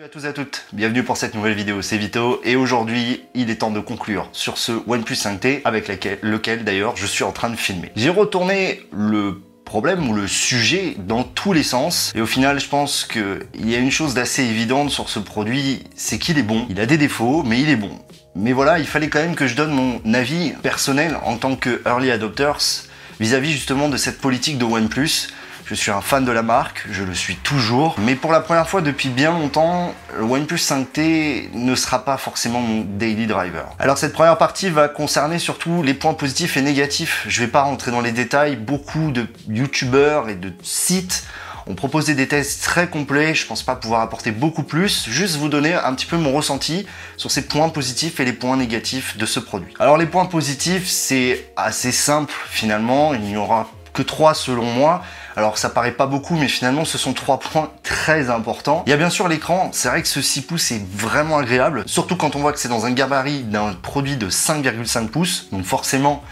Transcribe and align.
Salut 0.00 0.08
à 0.08 0.12
tous 0.12 0.24
et 0.24 0.28
à 0.28 0.32
toutes, 0.32 0.64
bienvenue 0.72 1.02
pour 1.02 1.18
cette 1.18 1.34
nouvelle 1.34 1.52
vidéo, 1.52 1.82
c'est 1.82 1.98
Vito 1.98 2.40
et 2.42 2.56
aujourd'hui 2.56 3.20
il 3.34 3.50
est 3.50 3.56
temps 3.56 3.70
de 3.70 3.80
conclure 3.80 4.30
sur 4.32 4.56
ce 4.56 4.72
OnePlus 4.86 5.14
5T 5.14 5.60
avec 5.66 5.88
lequel 6.22 6.64
d'ailleurs 6.64 6.96
je 6.96 7.04
suis 7.04 7.22
en 7.22 7.32
train 7.32 7.50
de 7.50 7.56
filmer. 7.56 7.92
J'ai 7.96 8.08
retourné 8.08 8.80
le 8.92 9.42
problème 9.66 10.08
ou 10.08 10.14
le 10.14 10.26
sujet 10.26 10.94
dans 10.96 11.22
tous 11.22 11.52
les 11.52 11.62
sens 11.62 12.12
et 12.14 12.22
au 12.22 12.26
final 12.26 12.58
je 12.60 12.66
pense 12.66 13.04
qu'il 13.04 13.68
y 13.68 13.74
a 13.74 13.78
une 13.78 13.90
chose 13.90 14.14
d'assez 14.14 14.42
évidente 14.42 14.88
sur 14.88 15.10
ce 15.10 15.18
produit, 15.18 15.82
c'est 15.96 16.18
qu'il 16.18 16.38
est 16.38 16.44
bon. 16.44 16.66
Il 16.70 16.80
a 16.80 16.86
des 16.86 16.96
défauts 16.96 17.42
mais 17.42 17.60
il 17.60 17.68
est 17.68 17.76
bon. 17.76 17.90
Mais 18.34 18.52
voilà, 18.52 18.78
il 18.78 18.86
fallait 18.86 19.10
quand 19.10 19.20
même 19.20 19.34
que 19.34 19.46
je 19.46 19.54
donne 19.54 19.72
mon 19.72 20.14
avis 20.14 20.52
personnel 20.62 21.18
en 21.26 21.36
tant 21.36 21.56
que 21.56 21.82
early 21.84 22.10
adopters 22.10 22.86
vis-à-vis 23.20 23.50
-vis 23.50 23.52
justement 23.52 23.90
de 23.90 23.98
cette 23.98 24.18
politique 24.18 24.56
de 24.56 24.64
OnePlus 24.64 25.28
je 25.70 25.76
suis 25.76 25.92
un 25.92 26.00
fan 26.00 26.24
de 26.24 26.32
la 26.32 26.42
marque, 26.42 26.84
je 26.90 27.04
le 27.04 27.14
suis 27.14 27.36
toujours, 27.36 27.94
mais 28.00 28.16
pour 28.16 28.32
la 28.32 28.40
première 28.40 28.68
fois 28.68 28.80
depuis 28.80 29.08
bien 29.08 29.30
longtemps, 29.30 29.94
le 30.18 30.24
OnePlus 30.24 30.56
5T 30.56 31.50
ne 31.54 31.76
sera 31.76 32.04
pas 32.04 32.16
forcément 32.16 32.60
mon 32.60 32.80
daily 32.80 33.28
driver. 33.28 33.66
Alors 33.78 33.96
cette 33.96 34.12
première 34.12 34.36
partie 34.36 34.68
va 34.68 34.88
concerner 34.88 35.38
surtout 35.38 35.84
les 35.84 35.94
points 35.94 36.14
positifs 36.14 36.56
et 36.56 36.62
négatifs. 36.62 37.24
Je 37.28 37.40
vais 37.40 37.46
pas 37.46 37.62
rentrer 37.62 37.92
dans 37.92 38.00
les 38.00 38.10
détails, 38.10 38.56
beaucoup 38.56 39.12
de 39.12 39.28
youtubeurs 39.48 40.28
et 40.28 40.34
de 40.34 40.52
sites 40.60 41.24
ont 41.68 41.76
proposé 41.76 42.14
des 42.14 42.26
tests 42.26 42.64
très 42.64 42.88
complets, 42.88 43.36
je 43.36 43.46
pense 43.46 43.62
pas 43.62 43.76
pouvoir 43.76 44.00
apporter 44.00 44.32
beaucoup 44.32 44.64
plus, 44.64 45.08
juste 45.08 45.36
vous 45.36 45.48
donner 45.48 45.74
un 45.74 45.94
petit 45.94 46.06
peu 46.06 46.16
mon 46.16 46.32
ressenti 46.32 46.84
sur 47.16 47.30
ces 47.30 47.42
points 47.42 47.68
positifs 47.68 48.18
et 48.18 48.24
les 48.24 48.32
points 48.32 48.56
négatifs 48.56 49.16
de 49.16 49.26
ce 49.26 49.38
produit. 49.38 49.72
Alors 49.78 49.98
les 49.98 50.06
points 50.06 50.26
positifs, 50.26 50.88
c'est 50.88 51.52
assez 51.56 51.92
simple 51.92 52.34
finalement, 52.48 53.14
il 53.14 53.20
n'y 53.20 53.36
aura 53.36 53.70
que 53.92 54.02
trois 54.02 54.34
selon 54.34 54.64
moi. 54.64 55.02
Alors 55.36 55.58
ça 55.58 55.70
paraît 55.70 55.92
pas 55.92 56.06
beaucoup, 56.06 56.36
mais 56.36 56.48
finalement 56.48 56.84
ce 56.84 56.98
sont 56.98 57.12
trois 57.12 57.38
points 57.38 57.70
très 57.82 58.30
importants. 58.30 58.82
Il 58.86 58.90
y 58.90 58.92
a 58.92 58.96
bien 58.96 59.10
sûr 59.10 59.28
l'écran, 59.28 59.70
c'est 59.72 59.88
vrai 59.88 60.02
que 60.02 60.08
ce 60.08 60.20
6 60.20 60.42
pouces 60.42 60.72
est 60.72 60.82
vraiment 60.92 61.38
agréable, 61.38 61.84
surtout 61.86 62.16
quand 62.16 62.36
on 62.36 62.40
voit 62.40 62.52
que 62.52 62.58
c'est 62.58 62.68
dans 62.68 62.86
un 62.86 62.92
gabarit 62.92 63.42
d'un 63.42 63.72
produit 63.74 64.16
de 64.16 64.28
5,5 64.28 65.08
pouces, 65.08 65.48
donc 65.52 65.64
forcément 65.64 66.22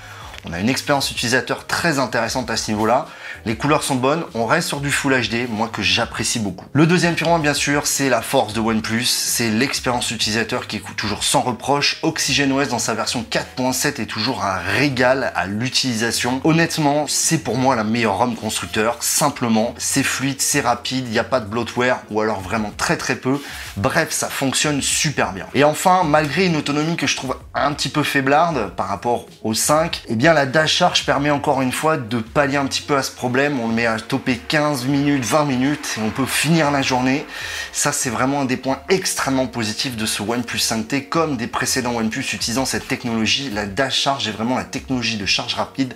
on 0.44 0.52
a 0.52 0.60
une 0.60 0.69
expérience 0.69 1.10
utilisateur 1.10 1.66
très 1.66 1.98
intéressante 1.98 2.50
à 2.50 2.56
ce 2.56 2.70
niveau-là. 2.70 3.06
Les 3.48 3.56
couleurs 3.56 3.82
sont 3.82 3.94
bonnes, 3.94 4.24
on 4.34 4.44
reste 4.44 4.68
sur 4.68 4.82
du 4.82 4.91
Full 4.91 5.22
HD, 5.22 5.48
moi 5.48 5.70
que 5.72 5.80
j'apprécie 5.80 6.38
beaucoup. 6.38 6.66
Le 6.74 6.86
deuxième 6.86 7.16
point, 7.16 7.38
bien 7.38 7.54
sûr, 7.54 7.86
c'est 7.86 8.10
la 8.10 8.20
force 8.20 8.52
de 8.52 8.60
OnePlus, 8.60 9.06
c'est 9.06 9.48
l'expérience 9.48 10.10
utilisateur 10.10 10.66
qui 10.66 10.77
est 10.77 10.82
toujours 10.98 11.24
sans 11.24 11.41
reproche. 11.41 11.96
OxygenOS 12.02 12.66
dans 12.66 12.78
sa 12.78 12.92
version 12.92 13.24
4.7 13.30 14.02
est 14.02 14.04
toujours 14.04 14.44
un 14.44 14.58
régal 14.58 15.32
à 15.34 15.46
l'utilisation. 15.46 16.42
Honnêtement, 16.44 17.06
c'est 17.08 17.38
pour 17.38 17.56
moi 17.56 17.74
la 17.74 17.84
meilleure 17.84 18.19
ROM 18.19 18.36
constructeur. 18.36 18.98
Simplement, 19.00 19.74
c'est 19.78 20.02
fluide, 20.02 20.42
c'est 20.42 20.60
rapide, 20.60 21.06
il 21.06 21.12
n'y 21.12 21.19
a 21.19 21.24
pas 21.24 21.41
de 21.41 21.46
bloatware 21.46 22.00
ou 22.10 22.20
alors 22.20 22.42
vraiment 22.42 22.72
très 22.76 22.98
très 22.98 23.16
peu. 23.16 23.41
Bref, 23.78 24.08
ça 24.10 24.28
fonctionne 24.28 24.82
super 24.82 25.32
bien. 25.32 25.46
Et 25.54 25.64
enfin, 25.64 26.04
malgré 26.04 26.44
une 26.44 26.56
autonomie 26.56 26.96
que 26.96 27.06
je 27.06 27.16
trouve 27.16 27.34
un 27.54 27.72
petit 27.72 27.88
peu 27.88 28.02
faiblarde 28.02 28.72
par 28.76 28.88
rapport 28.88 29.24
au 29.42 29.54
5, 29.54 30.02
eh 30.08 30.16
bien 30.16 30.34
la 30.34 30.44
dash 30.44 30.74
charge 30.74 31.06
permet 31.06 31.30
encore 31.30 31.62
une 31.62 31.72
fois 31.72 31.96
de 31.96 32.19
pallier 32.19 32.58
un 32.58 32.66
petit 32.66 32.82
peu 32.82 32.94
à 32.94 33.02
ce 33.02 33.10
problème. 33.10 33.38
On 33.39 33.69
le 33.69 33.75
met 33.75 33.86
à 33.86 34.00
topper 34.00 34.36
15 34.36 34.86
minutes, 34.86 35.25
20 35.25 35.44
minutes 35.44 35.94
et 35.97 36.00
on 36.03 36.11
peut 36.11 36.27
finir 36.27 36.72
la 36.72 36.83
journée. 36.83 37.25
Ça, 37.70 37.92
c'est 37.92 38.11
vraiment 38.11 38.41
un 38.41 38.44
des 38.44 38.56
points 38.56 38.81
extrêmement 38.89 39.47
positifs 39.47 39.97
de 39.97 40.06
ce 40.06 40.25
OnePlus 40.25 40.58
5T 40.58 41.08
comme 41.08 41.36
des 41.36 41.47
précédents 41.47 41.94
OnePlus 41.94 42.25
utilisant 42.33 42.64
cette 42.64 42.89
technologie. 42.89 43.48
La 43.50 43.66
dash 43.66 43.94
charge 43.94 44.27
est 44.27 44.33
vraiment 44.33 44.56
la 44.56 44.64
technologie 44.64 45.19
de 45.19 45.25
charge 45.25 45.55
rapide 45.55 45.94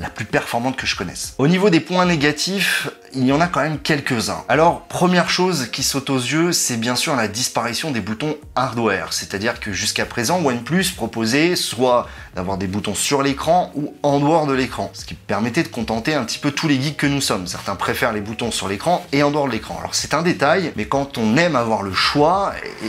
la 0.00 0.08
plus 0.08 0.24
performante 0.24 0.76
que 0.76 0.86
je 0.86 0.96
connaisse. 0.96 1.34
Au 1.38 1.46
niveau 1.46 1.68
des 1.68 1.80
points 1.80 2.06
négatifs, 2.06 2.88
il 3.14 3.26
y 3.26 3.32
en 3.32 3.40
a 3.40 3.48
quand 3.48 3.60
même 3.60 3.78
quelques-uns. 3.78 4.44
Alors, 4.48 4.82
première 4.82 5.28
chose 5.28 5.68
qui 5.70 5.82
saute 5.82 6.10
aux 6.10 6.18
yeux, 6.18 6.52
c'est 6.52 6.78
bien 6.78 6.96
sûr 6.96 7.14
la 7.16 7.28
disparition 7.28 7.90
des 7.90 8.00
boutons 8.00 8.36
hardware. 8.54 9.12
C'est-à-dire 9.12 9.60
que 9.60 9.72
jusqu'à 9.72 10.06
présent, 10.06 10.40
OnePlus 10.42 10.86
proposait 10.96 11.54
soit 11.54 12.08
d'avoir 12.34 12.56
des 12.56 12.66
boutons 12.66 12.94
sur 12.94 13.22
l'écran 13.22 13.72
ou 13.74 13.94
en 14.02 14.20
dehors 14.20 14.46
de 14.46 14.54
l'écran, 14.54 14.90
ce 14.94 15.04
qui 15.04 15.14
permettait 15.14 15.64
de 15.64 15.68
contenter 15.68 16.14
un 16.14 16.24
petit 16.24 16.38
peu 16.38 16.52
tous 16.52 16.68
les 16.68 16.80
geeks 16.80 16.96
que 16.96 17.06
nous 17.06 17.20
sommes. 17.20 17.46
Certains 17.46 17.74
préfèrent 17.74 18.12
les 18.12 18.20
boutons 18.20 18.52
sur 18.52 18.68
l'écran 18.68 19.04
et 19.12 19.22
en 19.22 19.30
dehors 19.30 19.46
de 19.46 19.52
l'écran. 19.52 19.76
Alors 19.80 19.94
c'est 19.94 20.14
un 20.14 20.22
détail, 20.22 20.72
mais 20.76 20.86
quand 20.86 21.18
on 21.18 21.36
aime 21.36 21.56
avoir 21.56 21.82
le 21.82 21.92
choix, 21.92 22.52
eh, 22.82 22.86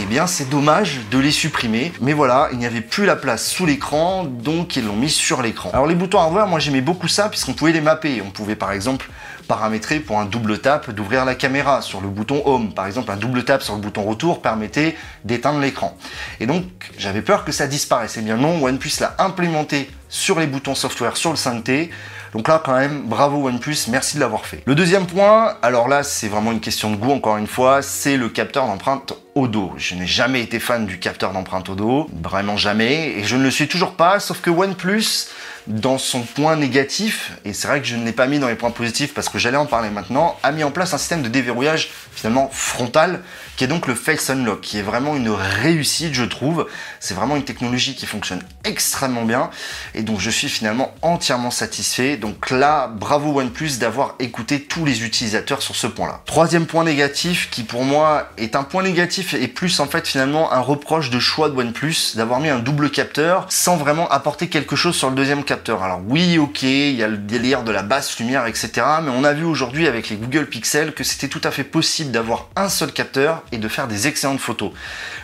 eh 0.00 0.04
bien 0.06 0.26
c'est 0.26 0.48
dommage 0.48 1.00
de 1.10 1.18
les 1.18 1.30
supprimer. 1.30 1.92
Mais 2.00 2.12
voilà, 2.12 2.48
il 2.52 2.58
n'y 2.58 2.66
avait 2.66 2.80
plus 2.80 3.06
la 3.06 3.16
place 3.16 3.46
sous 3.46 3.64
l'écran, 3.64 4.24
donc 4.24 4.76
ils 4.76 4.84
l'ont 4.84 4.96
mis 4.96 5.10
sur 5.10 5.40
l'écran. 5.40 5.70
Alors 5.72 5.86
les 5.86 5.94
boutons 5.94 6.18
hardware, 6.18 6.48
moi 6.50 6.58
j'aimais 6.58 6.82
beaucoup 6.82 7.08
ça 7.08 7.28
puisqu'on 7.28 7.54
pouvait 7.54 7.72
les 7.72 7.80
mapper. 7.80 8.20
On 8.20 8.30
pouvait 8.30 8.56
par 8.56 8.72
exemple 8.72 9.08
paramétrer 9.48 9.98
pour 10.00 10.20
un 10.20 10.26
double 10.26 10.58
tap 10.58 10.90
d'ouvrir 10.90 11.24
la 11.24 11.34
caméra 11.34 11.82
sur 11.82 12.00
le 12.00 12.08
bouton 12.08 12.42
Home. 12.44 12.72
Par 12.72 12.86
exemple, 12.86 13.10
un 13.10 13.16
double 13.16 13.44
tap 13.44 13.62
sur 13.62 13.74
le 13.74 13.80
bouton 13.80 14.02
Retour 14.02 14.42
permettait 14.42 14.96
d'éteindre 15.24 15.58
l'écran. 15.58 15.96
Et 16.38 16.46
donc, 16.46 16.64
j'avais 16.98 17.22
peur 17.22 17.44
que 17.44 17.50
ça 17.50 17.66
disparaisse. 17.66 18.16
Et 18.16 18.20
bien 18.20 18.36
non, 18.36 18.62
OnePlus 18.62 18.92
l'a 19.00 19.16
implémenté 19.18 19.90
sur 20.08 20.38
les 20.38 20.46
boutons 20.46 20.74
software 20.74 21.16
sur 21.16 21.30
le 21.30 21.36
5T. 21.36 21.90
Donc 22.32 22.46
là, 22.46 22.62
quand 22.64 22.76
même, 22.76 23.02
bravo 23.06 23.48
OnePlus, 23.48 23.88
merci 23.88 24.14
de 24.14 24.20
l'avoir 24.20 24.46
fait. 24.46 24.62
Le 24.66 24.76
deuxième 24.76 25.06
point, 25.06 25.56
alors 25.62 25.88
là, 25.88 26.04
c'est 26.04 26.28
vraiment 26.28 26.52
une 26.52 26.60
question 26.60 26.92
de 26.92 26.96
goût, 26.96 27.10
encore 27.10 27.36
une 27.36 27.48
fois, 27.48 27.82
c'est 27.82 28.16
le 28.16 28.28
capteur 28.28 28.66
d'empreinte 28.66 29.14
au 29.34 29.48
dos. 29.48 29.72
Je 29.76 29.96
n'ai 29.96 30.06
jamais 30.06 30.42
été 30.42 30.60
fan 30.60 30.86
du 30.86 31.00
capteur 31.00 31.32
d'empreinte 31.32 31.68
au 31.68 31.74
dos, 31.74 32.08
vraiment 32.22 32.56
jamais, 32.56 33.14
et 33.18 33.24
je 33.24 33.34
ne 33.34 33.42
le 33.42 33.50
suis 33.50 33.66
toujours 33.66 33.94
pas, 33.94 34.20
sauf 34.20 34.40
que 34.40 34.50
OnePlus 34.50 35.26
dans 35.66 35.98
son 35.98 36.20
point 36.22 36.56
négatif, 36.56 37.32
et 37.44 37.52
c'est 37.52 37.68
vrai 37.68 37.80
que 37.80 37.86
je 37.86 37.96
ne 37.96 38.04
l'ai 38.04 38.12
pas 38.12 38.26
mis 38.26 38.38
dans 38.38 38.48
les 38.48 38.54
points 38.54 38.70
positifs 38.70 39.14
parce 39.14 39.28
que 39.28 39.38
j'allais 39.38 39.56
en 39.56 39.66
parler 39.66 39.90
maintenant, 39.90 40.38
a 40.42 40.52
mis 40.52 40.64
en 40.64 40.70
place 40.70 40.94
un 40.94 40.98
système 40.98 41.22
de 41.22 41.28
déverrouillage 41.28 41.90
finalement 42.12 42.48
frontal, 42.52 43.20
qui 43.60 43.64
est 43.64 43.68
donc 43.68 43.88
le 43.88 43.94
Face 43.94 44.30
Unlock, 44.30 44.62
qui 44.62 44.78
est 44.78 44.82
vraiment 44.82 45.14
une 45.16 45.28
réussite 45.28 46.14
je 46.14 46.24
trouve. 46.24 46.66
C'est 46.98 47.12
vraiment 47.12 47.36
une 47.36 47.44
technologie 47.44 47.94
qui 47.94 48.06
fonctionne 48.06 48.40
extrêmement 48.64 49.26
bien, 49.26 49.50
et 49.94 50.00
donc 50.00 50.18
je 50.18 50.30
suis 50.30 50.48
finalement 50.48 50.94
entièrement 51.02 51.50
satisfait. 51.50 52.16
Donc 52.16 52.48
là, 52.48 52.86
bravo 52.86 53.38
OnePlus 53.38 53.76
d'avoir 53.78 54.14
écouté 54.18 54.62
tous 54.62 54.86
les 54.86 55.04
utilisateurs 55.04 55.60
sur 55.60 55.76
ce 55.76 55.86
point-là. 55.86 56.22
Troisième 56.24 56.64
point 56.64 56.84
négatif, 56.84 57.50
qui 57.50 57.62
pour 57.62 57.84
moi 57.84 58.30
est 58.38 58.56
un 58.56 58.62
point 58.62 58.82
négatif 58.82 59.34
et 59.34 59.46
plus 59.46 59.78
en 59.80 59.86
fait 59.86 60.08
finalement 60.08 60.50
un 60.54 60.60
reproche 60.60 61.10
de 61.10 61.18
choix 61.18 61.50
de 61.50 61.54
OnePlus, 61.54 62.12
d'avoir 62.14 62.40
mis 62.40 62.48
un 62.48 62.60
double 62.60 62.88
capteur 62.88 63.44
sans 63.50 63.76
vraiment 63.76 64.08
apporter 64.08 64.48
quelque 64.48 64.74
chose 64.74 64.96
sur 64.96 65.10
le 65.10 65.16
deuxième 65.16 65.44
capteur. 65.44 65.82
Alors 65.82 66.00
oui, 66.08 66.38
ok, 66.38 66.62
il 66.62 66.94
y 66.94 67.02
a 67.02 67.08
le 67.08 67.18
délire 67.18 67.62
de 67.62 67.72
la 67.72 67.82
basse 67.82 68.18
lumière, 68.20 68.46
etc. 68.46 68.70
Mais 69.02 69.10
on 69.14 69.22
a 69.22 69.34
vu 69.34 69.44
aujourd'hui 69.44 69.86
avec 69.86 70.08
les 70.08 70.16
Google 70.16 70.46
Pixel 70.46 70.94
que 70.94 71.04
c'était 71.04 71.28
tout 71.28 71.42
à 71.44 71.50
fait 71.50 71.64
possible 71.64 72.10
d'avoir 72.10 72.48
un 72.56 72.70
seul 72.70 72.90
capteur 72.90 73.42
et 73.52 73.58
de 73.58 73.68
faire 73.68 73.88
des 73.88 74.06
excellentes 74.06 74.40
photos. 74.40 74.72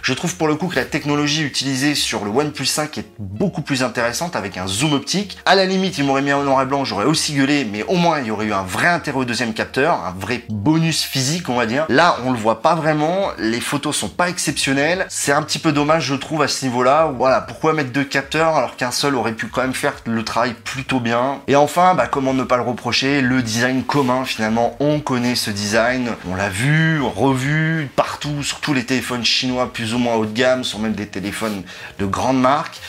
Je 0.03 0.12
trouve 0.12 0.37
pour 0.37 0.48
le 0.48 0.54
coup 0.54 0.69
que 0.69 0.76
la 0.76 0.84
technologie 0.84 1.42
utilisée 1.42 1.94
sur 1.94 2.25
le 2.25 2.31
OnePlus 2.31 2.66
5 2.66 2.98
est 2.98 3.06
beaucoup 3.19 3.62
plus 3.62 3.82
intéressante 3.82 4.37
avec 4.37 4.56
un 4.56 4.66
zoom 4.66 4.92
optique. 4.92 5.38
À 5.47 5.54
la 5.54 5.66
limite, 5.66 5.98
il 5.98 6.04
m'aurait 6.04 6.22
mis 6.22 6.32
en 6.32 6.42
noir 6.42 6.62
et 6.62 6.66
blanc, 6.66 6.84
j'aurais 6.84 7.04
aussi 7.04 7.34
gueulé, 7.34 7.65
mais 7.65 7.82
au 7.84 7.97
moins 7.97 8.20
il 8.20 8.26
y 8.26 8.31
aurait 8.31 8.47
eu 8.47 8.53
un 8.53 8.62
vrai 8.62 8.88
intérêt 8.88 9.19
au 9.19 9.25
deuxième 9.25 9.54
capteur, 9.54 10.04
un 10.04 10.15
vrai 10.19 10.44
bonus 10.48 11.03
physique, 11.03 11.48
on 11.48 11.56
va 11.56 11.66
dire. 11.66 11.86
Là, 11.88 12.19
on 12.25 12.32
le 12.32 12.38
voit 12.38 12.62
pas 12.62 12.75
vraiment, 12.75 13.31
les 13.38 13.60
photos 13.60 13.97
sont 13.97 14.09
pas 14.09 14.28
exceptionnelles. 14.28 15.06
C'est 15.09 15.32
un 15.32 15.42
petit 15.42 15.59
peu 15.59 15.72
dommage, 15.72 16.04
je 16.04 16.15
trouve, 16.15 16.42
à 16.42 16.48
ce 16.48 16.65
niveau-là. 16.65 17.12
Voilà, 17.16 17.41
pourquoi 17.41 17.72
mettre 17.72 17.92
deux 17.92 18.04
capteurs 18.04 18.56
alors 18.56 18.76
qu'un 18.76 18.91
seul 18.91 19.15
aurait 19.15 19.32
pu 19.32 19.47
quand 19.47 19.62
même 19.62 19.75
faire 19.75 19.94
le 20.06 20.25
travail 20.25 20.54
plutôt 20.65 21.00
bien? 21.00 21.41
Et 21.48 21.56
enfin, 21.56 21.94
bah, 21.94 22.06
comment 22.06 22.34
ne 22.34 22.44
pas 22.44 22.56
le 22.56 22.62
reprocher, 22.62 23.20
le 23.20 23.42
design 23.42 23.84
commun 23.84 24.25
finalement, 24.25 24.76
on 24.81 25.00
connaît 25.00 25.34
ce 25.34 25.50
design, 25.50 26.10
on 26.31 26.34
l'a 26.34 26.48
vu, 26.48 27.00
revu 27.00 27.91
partout, 27.97 28.16
sur 28.43 28.60
tous 28.60 28.75
les 28.75 28.84
téléphones 28.84 29.25
chinois 29.25 29.72
plus 29.72 29.94
ou 29.94 29.99
moins 29.99 30.15
haut 30.15 30.27
de 30.27 30.32
gamme, 30.32 30.65
sur 30.65 30.78
même 30.78 30.94
des 30.94 31.06
téléphones 31.06 31.62
de 31.99 32.06
grande 32.06 32.41
marque. 32.41 32.81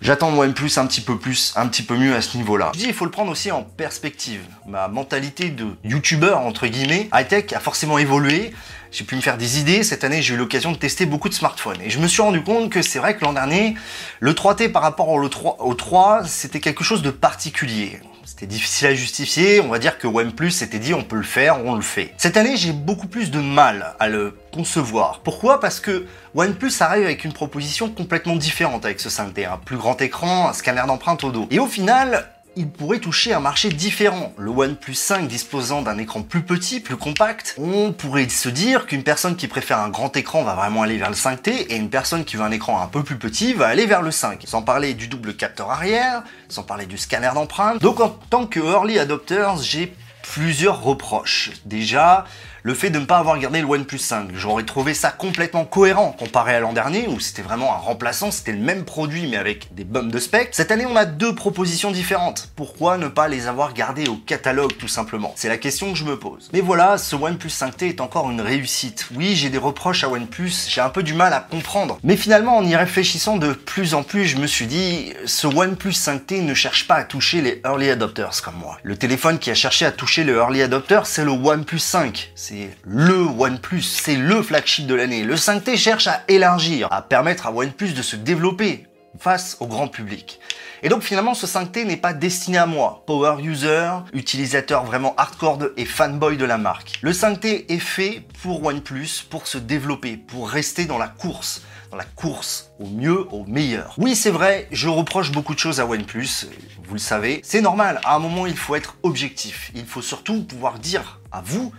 J'attends 0.00 0.36
OnePlus 0.36 0.72
un 0.78 0.86
petit 0.86 1.00
peu 1.00 1.16
plus, 1.16 1.52
un 1.54 1.68
petit 1.68 1.84
peu 1.84 1.96
mieux 1.96 2.14
à 2.14 2.20
ce 2.20 2.36
niveau-là. 2.36 2.72
Je 2.74 2.80
dis, 2.80 2.86
il 2.86 2.94
faut 2.94 3.04
le 3.04 3.12
prendre 3.12 3.30
aussi 3.30 3.52
en 3.52 3.62
perspective. 3.62 4.40
Ma 4.66 4.88
mentalité 4.88 5.50
de 5.50 5.66
youtubeur, 5.84 6.40
entre 6.40 6.66
guillemets, 6.66 7.08
high-tech 7.14 7.52
a 7.52 7.60
forcément 7.60 7.98
évolué. 7.98 8.52
J'ai 8.92 9.04
pu 9.04 9.16
me 9.16 9.22
faire 9.22 9.38
des 9.38 9.58
idées. 9.58 9.84
Cette 9.84 10.04
année, 10.04 10.20
j'ai 10.20 10.34
eu 10.34 10.36
l'occasion 10.36 10.70
de 10.70 10.76
tester 10.76 11.06
beaucoup 11.06 11.30
de 11.30 11.34
smartphones. 11.34 11.80
Et 11.82 11.88
je 11.88 11.98
me 11.98 12.06
suis 12.06 12.20
rendu 12.20 12.42
compte 12.42 12.68
que 12.68 12.82
c'est 12.82 12.98
vrai 12.98 13.16
que 13.16 13.24
l'an 13.24 13.32
dernier, 13.32 13.74
le 14.20 14.34
3T 14.34 14.70
par 14.70 14.82
rapport 14.82 15.08
au 15.08 15.26
3, 15.26 15.56
au 15.60 15.72
3 15.72 16.24
c'était 16.26 16.60
quelque 16.60 16.84
chose 16.84 17.00
de 17.00 17.10
particulier. 17.10 18.00
C'était 18.26 18.46
difficile 18.46 18.88
à 18.88 18.94
justifier, 18.94 19.60
on 19.60 19.68
va 19.68 19.78
dire 19.78 19.96
que 19.96 20.06
OnePlus 20.06 20.50
s'était 20.50 20.78
dit 20.78 20.92
on 20.92 21.04
peut 21.04 21.16
le 21.16 21.22
faire, 21.22 21.64
on 21.64 21.74
le 21.74 21.80
fait. 21.80 22.12
Cette 22.18 22.36
année, 22.36 22.56
j'ai 22.58 22.72
beaucoup 22.72 23.06
plus 23.06 23.30
de 23.30 23.40
mal 23.40 23.94
à 23.98 24.08
le 24.08 24.36
concevoir. 24.52 25.20
Pourquoi? 25.20 25.58
Parce 25.58 25.80
que 25.80 26.04
OnePlus 26.34 26.72
arrive 26.80 27.04
avec 27.04 27.24
une 27.24 27.32
proposition 27.32 27.88
complètement 27.88 28.36
différente 28.36 28.84
avec 28.84 29.00
ce 29.00 29.08
5T, 29.08 29.50
un 29.50 29.56
plus 29.56 29.78
grand 29.78 30.02
écran, 30.02 30.50
un 30.50 30.52
scanner 30.52 30.82
d'empreinte 30.86 31.24
au 31.24 31.30
dos. 31.30 31.46
Et 31.50 31.58
au 31.58 31.66
final, 31.66 32.28
il 32.56 32.68
pourrait 32.68 32.98
toucher 32.98 33.32
un 33.32 33.40
marché 33.40 33.68
différent. 33.68 34.32
Le 34.36 34.50
OnePlus 34.50 34.94
5 34.94 35.26
disposant 35.26 35.82
d'un 35.82 35.98
écran 35.98 36.22
plus 36.22 36.42
petit, 36.42 36.80
plus 36.80 36.96
compact, 36.96 37.54
on 37.58 37.92
pourrait 37.92 38.28
se 38.28 38.48
dire 38.48 38.86
qu'une 38.86 39.02
personne 39.02 39.36
qui 39.36 39.48
préfère 39.48 39.78
un 39.78 39.88
grand 39.88 40.16
écran 40.16 40.42
va 40.42 40.54
vraiment 40.54 40.82
aller 40.82 40.98
vers 40.98 41.10
le 41.10 41.16
5T 41.16 41.66
et 41.70 41.76
une 41.76 41.90
personne 41.90 42.24
qui 42.24 42.36
veut 42.36 42.42
un 42.42 42.50
écran 42.50 42.80
un 42.82 42.86
peu 42.86 43.02
plus 43.02 43.16
petit 43.16 43.54
va 43.54 43.66
aller 43.68 43.86
vers 43.86 44.02
le 44.02 44.10
5. 44.10 44.42
Sans 44.46 44.62
parler 44.62 44.94
du 44.94 45.08
double 45.08 45.34
capteur 45.34 45.70
arrière, 45.70 46.22
sans 46.48 46.62
parler 46.62 46.86
du 46.86 46.98
scanner 46.98 47.30
d'empreinte. 47.34 47.80
Donc 47.80 48.00
en 48.00 48.08
tant 48.08 48.46
que 48.46 48.60
early 48.60 48.98
adopters, 48.98 49.56
j'ai 49.58 49.94
plusieurs 50.22 50.82
reproches. 50.82 51.50
Déjà, 51.64 52.24
le 52.64 52.74
fait 52.74 52.90
de 52.90 52.98
ne 52.98 53.04
pas 53.04 53.18
avoir 53.18 53.38
gardé 53.38 53.60
le 53.60 53.66
OnePlus 53.66 53.98
5. 53.98 54.30
J'aurais 54.34 54.62
trouvé 54.62 54.94
ça 54.94 55.10
complètement 55.10 55.64
cohérent 55.64 56.12
comparé 56.12 56.54
à 56.54 56.60
l'an 56.60 56.72
dernier 56.72 57.08
où 57.08 57.18
c'était 57.18 57.42
vraiment 57.42 57.74
un 57.74 57.78
remplaçant, 57.78 58.30
c'était 58.30 58.52
le 58.52 58.58
même 58.58 58.84
produit 58.84 59.26
mais 59.26 59.36
avec 59.36 59.74
des 59.74 59.84
bums 59.84 60.10
de 60.10 60.18
spec. 60.18 60.50
Cette 60.52 60.70
année, 60.70 60.86
on 60.86 60.94
a 60.94 61.04
deux 61.04 61.34
propositions 61.34 61.90
différentes. 61.90 62.50
Pourquoi 62.54 62.98
ne 62.98 63.08
pas 63.08 63.28
les 63.28 63.48
avoir 63.48 63.74
gardées 63.74 64.08
au 64.08 64.16
catalogue 64.16 64.76
tout 64.78 64.88
simplement? 64.88 65.32
C'est 65.36 65.48
la 65.48 65.58
question 65.58 65.92
que 65.92 65.98
je 65.98 66.04
me 66.04 66.18
pose. 66.18 66.50
Mais 66.52 66.60
voilà, 66.60 66.98
ce 66.98 67.16
OnePlus 67.16 67.50
5T 67.50 67.88
est 67.88 68.00
encore 68.00 68.30
une 68.30 68.40
réussite. 68.40 69.08
Oui, 69.16 69.34
j'ai 69.34 69.50
des 69.50 69.58
reproches 69.58 70.04
à 70.04 70.08
OnePlus, 70.08 70.52
j'ai 70.68 70.80
un 70.80 70.90
peu 70.90 71.02
du 71.02 71.14
mal 71.14 71.32
à 71.32 71.40
comprendre. 71.40 71.98
Mais 72.04 72.16
finalement, 72.16 72.56
en 72.56 72.64
y 72.64 72.76
réfléchissant 72.76 73.38
de 73.38 73.52
plus 73.52 73.94
en 73.94 74.04
plus, 74.04 74.26
je 74.26 74.36
me 74.36 74.46
suis 74.46 74.66
dit, 74.66 75.12
ce 75.26 75.46
OnePlus 75.46 75.92
5T 75.92 76.42
ne 76.42 76.54
cherche 76.54 76.86
pas 76.86 76.94
à 76.94 77.04
toucher 77.04 77.40
les 77.40 77.60
early 77.64 77.90
adopters 77.90 78.42
comme 78.42 78.56
moi. 78.56 78.78
Le 78.82 78.96
téléphone 78.96 79.38
qui 79.38 79.50
a 79.50 79.54
cherché 79.54 79.84
à 79.84 79.90
toucher 79.90 80.22
le 80.22 80.36
early 80.36 80.62
adopter, 80.62 81.00
c'est 81.04 81.24
le 81.24 81.32
OnePlus 81.32 81.78
5. 81.78 82.32
C'est 82.34 82.51
le 82.84 83.26
OnePlus, 83.38 83.82
c'est 83.82 84.16
le 84.16 84.42
flagship 84.42 84.86
de 84.86 84.94
l'année. 84.94 85.24
Le 85.24 85.34
5T 85.34 85.76
cherche 85.76 86.06
à 86.06 86.22
élargir, 86.28 86.88
à 86.90 87.02
permettre 87.02 87.46
à 87.46 87.52
OnePlus 87.52 87.92
de 87.92 88.02
se 88.02 88.16
développer 88.16 88.86
face 89.18 89.56
au 89.60 89.66
grand 89.66 89.88
public. 89.88 90.40
Et 90.82 90.88
donc 90.88 91.02
finalement 91.02 91.34
ce 91.34 91.46
5T 91.46 91.84
n'est 91.84 91.96
pas 91.96 92.12
destiné 92.12 92.58
à 92.58 92.66
moi, 92.66 93.04
power 93.06 93.42
user, 93.42 93.90
utilisateur 94.12 94.84
vraiment 94.84 95.14
hardcore 95.16 95.58
et 95.76 95.84
fanboy 95.84 96.36
de 96.36 96.44
la 96.44 96.58
marque. 96.58 96.98
Le 97.02 97.12
5T 97.12 97.66
est 97.68 97.78
fait 97.78 98.22
pour 98.42 98.64
OnePlus, 98.64 99.26
pour 99.30 99.46
se 99.46 99.58
développer, 99.58 100.16
pour 100.16 100.48
rester 100.48 100.86
dans 100.86 100.98
la 100.98 101.08
course, 101.08 101.62
dans 101.90 101.96
la 101.96 102.04
course 102.04 102.70
au 102.80 102.86
mieux, 102.86 103.26
au 103.32 103.44
meilleur. 103.44 103.94
Oui 103.98 104.16
c'est 104.16 104.30
vrai, 104.30 104.66
je 104.72 104.88
reproche 104.88 105.30
beaucoup 105.30 105.54
de 105.54 105.60
choses 105.60 105.78
à 105.78 105.86
OnePlus, 105.86 106.48
vous 106.84 106.94
le 106.94 106.98
savez, 106.98 107.40
c'est 107.44 107.60
normal, 107.60 108.00
à 108.04 108.16
un 108.16 108.18
moment 108.18 108.46
il 108.46 108.56
faut 108.56 108.74
être 108.74 108.96
objectif, 109.02 109.70
il 109.74 109.86
faut 109.86 110.02
surtout 110.02 110.42
pouvoir 110.42 110.78
dire 110.78 111.20
à 111.30 111.42
vous 111.42 111.72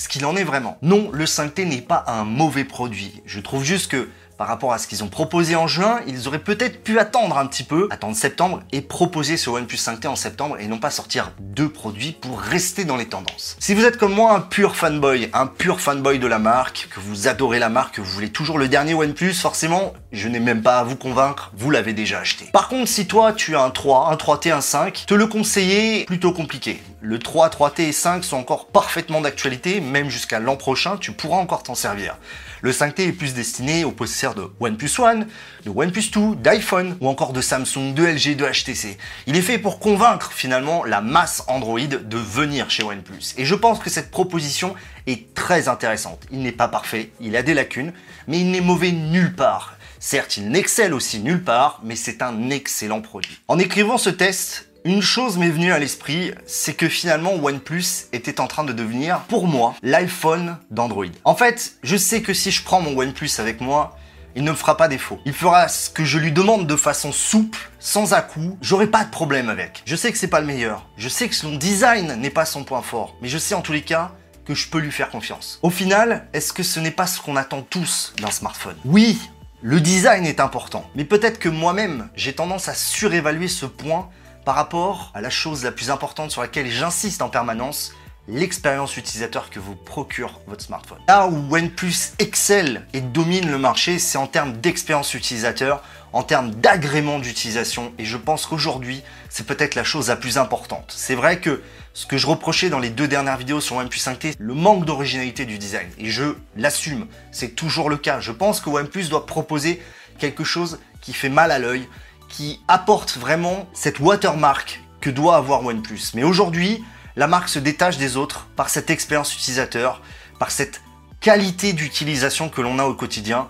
ce 0.00 0.08
qu'il 0.08 0.24
en 0.24 0.34
est 0.34 0.44
vraiment. 0.44 0.78
Non, 0.80 1.10
le 1.12 1.26
5T 1.26 1.68
n'est 1.68 1.82
pas 1.82 2.04
un 2.06 2.24
mauvais 2.24 2.64
produit. 2.64 3.20
Je 3.26 3.38
trouve 3.38 3.64
juste 3.64 3.90
que 3.90 4.08
par 4.40 4.48
rapport 4.48 4.72
à 4.72 4.78
ce 4.78 4.86
qu'ils 4.86 5.04
ont 5.04 5.08
proposé 5.08 5.54
en 5.54 5.66
juin, 5.66 6.00
ils 6.06 6.26
auraient 6.26 6.38
peut-être 6.38 6.82
pu 6.82 6.98
attendre 6.98 7.36
un 7.36 7.44
petit 7.44 7.62
peu, 7.62 7.88
attendre 7.90 8.16
septembre 8.16 8.62
et 8.72 8.80
proposer 8.80 9.36
ce 9.36 9.50
OnePlus 9.50 9.76
5T 9.76 10.06
en 10.06 10.16
septembre 10.16 10.56
et 10.58 10.66
non 10.66 10.78
pas 10.78 10.88
sortir 10.88 11.32
deux 11.38 11.68
produits 11.68 12.12
pour 12.12 12.40
rester 12.40 12.86
dans 12.86 12.96
les 12.96 13.04
tendances. 13.04 13.58
Si 13.60 13.74
vous 13.74 13.84
êtes 13.84 13.98
comme 13.98 14.14
moi 14.14 14.32
un 14.32 14.40
pur 14.40 14.76
fanboy, 14.76 15.28
un 15.34 15.46
pur 15.46 15.78
fanboy 15.78 16.18
de 16.18 16.26
la 16.26 16.38
marque, 16.38 16.88
que 16.90 17.00
vous 17.00 17.28
adorez 17.28 17.58
la 17.58 17.68
marque, 17.68 17.96
que 17.96 18.00
vous 18.00 18.10
voulez 18.10 18.30
toujours 18.30 18.56
le 18.56 18.68
dernier 18.68 18.94
OnePlus, 18.94 19.34
forcément, 19.34 19.92
je 20.10 20.26
n'ai 20.26 20.40
même 20.40 20.62
pas 20.62 20.78
à 20.78 20.84
vous 20.84 20.96
convaincre, 20.96 21.52
vous 21.54 21.70
l'avez 21.70 21.92
déjà 21.92 22.20
acheté. 22.20 22.46
Par 22.50 22.68
contre, 22.68 22.88
si 22.88 23.06
toi 23.06 23.34
tu 23.34 23.56
as 23.56 23.62
un 23.62 23.68
3, 23.68 24.08
un 24.10 24.14
3T, 24.14 24.52
un 24.52 24.62
5, 24.62 25.04
te 25.06 25.12
le 25.12 25.26
conseiller 25.26 26.06
plutôt 26.06 26.32
compliqué. 26.32 26.82
Le 27.02 27.18
3, 27.18 27.50
3T 27.50 27.82
et 27.82 27.92
5 27.92 28.24
sont 28.24 28.38
encore 28.38 28.68
parfaitement 28.68 29.20
d'actualité, 29.20 29.82
même 29.82 30.08
jusqu'à 30.08 30.38
l'an 30.38 30.56
prochain, 30.56 30.96
tu 30.96 31.12
pourras 31.12 31.38
encore 31.38 31.62
t'en 31.62 31.74
servir. 31.74 32.16
Le 32.62 32.72
5T 32.72 33.08
est 33.08 33.12
plus 33.12 33.32
destiné 33.32 33.84
aux 33.84 33.90
possesseurs 33.90 34.29
de 34.34 34.50
OnePlus 34.60 34.90
One, 34.98 35.26
de 35.64 35.70
OnePlus 35.70 36.10
2, 36.12 36.36
d'iPhone 36.36 36.96
ou 37.00 37.08
encore 37.08 37.32
de 37.32 37.40
Samsung, 37.40 37.94
de 37.94 38.04
LG, 38.04 38.36
de 38.36 38.44
HTC. 38.44 38.98
Il 39.26 39.36
est 39.36 39.42
fait 39.42 39.58
pour 39.58 39.78
convaincre 39.78 40.32
finalement 40.32 40.84
la 40.84 41.00
masse 41.00 41.42
Android 41.48 41.80
de 41.80 42.16
venir 42.16 42.70
chez 42.70 42.82
OnePlus. 42.82 43.34
Et 43.36 43.44
je 43.44 43.54
pense 43.54 43.78
que 43.78 43.90
cette 43.90 44.10
proposition 44.10 44.74
est 45.06 45.34
très 45.34 45.68
intéressante. 45.68 46.20
Il 46.30 46.40
n'est 46.40 46.52
pas 46.52 46.68
parfait, 46.68 47.10
il 47.20 47.36
a 47.36 47.42
des 47.42 47.54
lacunes, 47.54 47.92
mais 48.26 48.40
il 48.40 48.50
n'est 48.50 48.60
mauvais 48.60 48.92
nulle 48.92 49.34
part. 49.34 49.76
Certes, 49.98 50.38
il 50.38 50.48
n'excelle 50.48 50.94
aussi 50.94 51.20
nulle 51.20 51.44
part, 51.44 51.80
mais 51.84 51.96
c'est 51.96 52.22
un 52.22 52.48
excellent 52.50 53.02
produit. 53.02 53.38
En 53.48 53.58
écrivant 53.58 53.98
ce 53.98 54.08
test, 54.08 54.70
une 54.84 55.02
chose 55.02 55.36
m'est 55.36 55.50
venue 55.50 55.72
à 55.72 55.78
l'esprit, 55.78 56.32
c'est 56.46 56.72
que 56.72 56.88
finalement 56.88 57.34
OnePlus 57.34 58.06
était 58.14 58.40
en 58.40 58.46
train 58.46 58.64
de 58.64 58.72
devenir, 58.72 59.20
pour 59.28 59.46
moi, 59.46 59.74
l'iPhone 59.82 60.56
d'Android. 60.70 61.04
En 61.24 61.34
fait, 61.34 61.74
je 61.82 61.98
sais 61.98 62.22
que 62.22 62.32
si 62.32 62.50
je 62.50 62.64
prends 62.64 62.80
mon 62.80 62.96
OnePlus 62.98 63.30
avec 63.38 63.60
moi, 63.60 63.98
il 64.34 64.44
ne 64.44 64.50
me 64.50 64.56
fera 64.56 64.76
pas 64.76 64.88
défaut. 64.88 65.18
Il 65.24 65.32
fera 65.32 65.68
ce 65.68 65.90
que 65.90 66.04
je 66.04 66.18
lui 66.18 66.32
demande 66.32 66.66
de 66.66 66.76
façon 66.76 67.12
souple, 67.12 67.58
sans 67.78 68.12
à-coup. 68.12 68.58
J'aurai 68.60 68.86
pas 68.86 69.04
de 69.04 69.10
problème 69.10 69.48
avec. 69.48 69.82
Je 69.86 69.96
sais 69.96 70.12
que 70.12 70.18
c'est 70.18 70.28
pas 70.28 70.40
le 70.40 70.46
meilleur. 70.46 70.86
Je 70.96 71.08
sais 71.08 71.28
que 71.28 71.34
son 71.34 71.56
design 71.56 72.14
n'est 72.14 72.30
pas 72.30 72.44
son 72.44 72.64
point 72.64 72.82
fort. 72.82 73.16
Mais 73.22 73.28
je 73.28 73.38
sais 73.38 73.54
en 73.54 73.62
tous 73.62 73.72
les 73.72 73.82
cas 73.82 74.12
que 74.44 74.54
je 74.54 74.68
peux 74.68 74.78
lui 74.78 74.92
faire 74.92 75.10
confiance. 75.10 75.58
Au 75.62 75.70
final, 75.70 76.28
est-ce 76.32 76.52
que 76.52 76.62
ce 76.62 76.80
n'est 76.80 76.90
pas 76.90 77.06
ce 77.06 77.20
qu'on 77.20 77.36
attend 77.36 77.62
tous 77.62 78.14
d'un 78.20 78.30
smartphone? 78.30 78.76
Oui, 78.84 79.18
le 79.62 79.80
design 79.80 80.24
est 80.26 80.40
important. 80.40 80.88
Mais 80.94 81.04
peut-être 81.04 81.38
que 81.38 81.48
moi-même, 81.48 82.08
j'ai 82.14 82.32
tendance 82.32 82.68
à 82.68 82.74
surévaluer 82.74 83.48
ce 83.48 83.66
point 83.66 84.08
par 84.44 84.54
rapport 84.54 85.12
à 85.14 85.20
la 85.20 85.30
chose 85.30 85.64
la 85.64 85.72
plus 85.72 85.90
importante 85.90 86.30
sur 86.30 86.40
laquelle 86.40 86.70
j'insiste 86.70 87.22
en 87.22 87.28
permanence, 87.28 87.92
l'expérience 88.30 88.96
utilisateur 88.96 89.50
que 89.50 89.58
vous 89.58 89.74
procure 89.74 90.40
votre 90.46 90.62
smartphone. 90.62 90.98
Là 91.08 91.26
où 91.26 91.54
OnePlus 91.54 92.12
excelle 92.18 92.86
et 92.92 93.00
domine 93.00 93.50
le 93.50 93.58
marché, 93.58 93.98
c'est 93.98 94.18
en 94.18 94.26
termes 94.26 94.52
d'expérience 94.52 95.14
utilisateur, 95.14 95.82
en 96.12 96.22
termes 96.22 96.50
d'agrément 96.52 97.18
d'utilisation, 97.18 97.92
et 97.98 98.04
je 98.04 98.16
pense 98.16 98.46
qu'aujourd'hui, 98.46 99.02
c'est 99.28 99.46
peut-être 99.46 99.74
la 99.74 99.84
chose 99.84 100.08
la 100.08 100.16
plus 100.16 100.38
importante. 100.38 100.92
C'est 100.96 101.14
vrai 101.14 101.40
que 101.40 101.62
ce 101.92 102.06
que 102.06 102.16
je 102.16 102.26
reprochais 102.26 102.70
dans 102.70 102.78
les 102.78 102.90
deux 102.90 103.08
dernières 103.08 103.36
vidéos 103.36 103.60
sur 103.60 103.76
OnePlus 103.76 103.98
5T, 103.98 104.34
le 104.38 104.54
manque 104.54 104.84
d'originalité 104.84 105.44
du 105.44 105.58
design, 105.58 105.88
et 105.98 106.10
je 106.10 106.36
l'assume, 106.56 107.06
c'est 107.32 107.54
toujours 107.54 107.90
le 107.90 107.96
cas. 107.96 108.20
Je 108.20 108.32
pense 108.32 108.60
que 108.60 108.70
OnePlus 108.70 109.08
doit 109.08 109.26
proposer 109.26 109.82
quelque 110.18 110.44
chose 110.44 110.78
qui 111.00 111.12
fait 111.12 111.28
mal 111.28 111.50
à 111.50 111.58
l'œil, 111.58 111.88
qui 112.28 112.60
apporte 112.68 113.16
vraiment 113.16 113.68
cette 113.72 113.98
watermark 113.98 114.80
que 115.00 115.10
doit 115.10 115.36
avoir 115.36 115.64
OnePlus. 115.64 116.12
Mais 116.14 116.22
aujourd'hui, 116.22 116.84
la 117.20 117.26
marque 117.26 117.50
se 117.50 117.58
détache 117.58 117.98
des 117.98 118.16
autres 118.16 118.48
par 118.56 118.70
cette 118.70 118.88
expérience 118.88 119.34
utilisateur, 119.34 120.00
par 120.38 120.50
cette 120.50 120.80
qualité 121.20 121.74
d'utilisation 121.74 122.48
que 122.48 122.62
l'on 122.62 122.78
a 122.78 122.84
au 122.84 122.94
quotidien. 122.94 123.48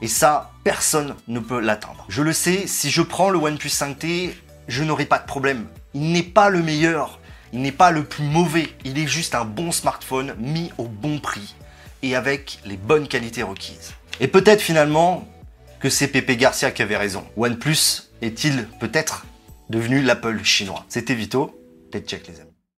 Et 0.00 0.08
ça, 0.08 0.52
personne 0.64 1.14
ne 1.28 1.38
peut 1.38 1.60
l'atteindre. 1.60 2.06
Je 2.08 2.22
le 2.22 2.32
sais, 2.32 2.66
si 2.66 2.90
je 2.90 3.02
prends 3.02 3.28
le 3.28 3.38
OnePlus 3.38 3.68
5T, 3.68 4.30
je 4.68 4.82
n'aurai 4.82 5.04
pas 5.04 5.18
de 5.18 5.26
problème. 5.26 5.66
Il 5.92 6.12
n'est 6.12 6.22
pas 6.22 6.48
le 6.48 6.62
meilleur, 6.62 7.20
il 7.52 7.60
n'est 7.60 7.72
pas 7.72 7.90
le 7.90 8.04
plus 8.04 8.24
mauvais, 8.24 8.70
il 8.86 8.98
est 8.98 9.06
juste 9.06 9.34
un 9.34 9.44
bon 9.44 9.70
smartphone 9.70 10.34
mis 10.38 10.72
au 10.78 10.84
bon 10.84 11.18
prix 11.18 11.56
et 12.02 12.16
avec 12.16 12.58
les 12.64 12.78
bonnes 12.78 13.06
qualités 13.06 13.42
requises. 13.42 13.92
Et 14.20 14.28
peut-être 14.28 14.62
finalement 14.62 15.28
que 15.78 15.90
c'est 15.90 16.08
Pepe 16.08 16.38
Garcia 16.38 16.70
qui 16.70 16.80
avait 16.80 16.96
raison. 16.96 17.26
OnePlus 17.36 18.08
est-il 18.22 18.66
peut-être 18.80 19.26
devenu 19.68 20.00
l'Apple 20.00 20.42
chinois? 20.42 20.86
C'était 20.88 21.14
Vito, 21.14 21.54
peut 21.92 22.00
check 22.00 22.26
les 22.26 22.40
amis. 22.40 22.49